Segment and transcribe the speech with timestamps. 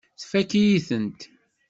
[0.21, 1.19] Tfakk-iyi-tent.